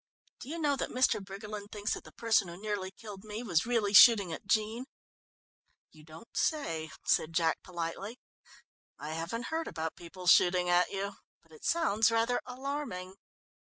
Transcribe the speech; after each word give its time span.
Do 0.39 0.49
you 0.49 0.57
know 0.57 0.75
that 0.77 0.89
Mr. 0.89 1.23
Briggerland 1.23 1.71
thinks 1.71 1.93
that 1.93 2.05
the 2.05 2.11
person 2.11 2.47
who 2.47 2.59
nearly 2.59 2.89
killed 2.89 3.23
me 3.23 3.43
was 3.43 3.67
really 3.67 3.93
shooting 3.93 4.33
at 4.33 4.47
Jean." 4.47 4.85
"You 5.91 6.03
don't 6.03 6.35
say," 6.35 6.89
said 7.05 7.33
Jack 7.33 7.61
politely. 7.61 8.19
"I 8.97 9.09
haven't 9.13 9.49
heard 9.53 9.67
about 9.67 9.95
people 9.95 10.25
shooting 10.25 10.67
at 10.69 10.89
you 10.89 11.17
but 11.43 11.51
it 11.51 11.63
sounds 11.65 12.09
rather 12.09 12.41
alarming." 12.47 13.13